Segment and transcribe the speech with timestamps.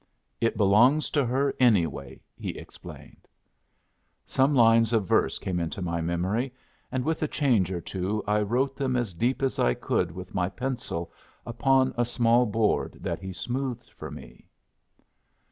[0.39, 3.27] "It belongs to her, anyway," he explained.
[4.25, 6.51] Some lines of verse came into my memory,
[6.91, 10.33] and with a change or two I wrote them as deep as I could with
[10.33, 11.11] my pencil
[11.45, 14.49] upon a small board that he smoothed for me.